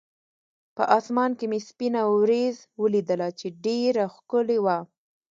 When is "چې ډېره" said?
3.39-4.03